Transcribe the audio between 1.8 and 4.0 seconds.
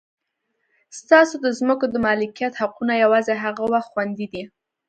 د مالکیت حقونه یوازې هغه وخت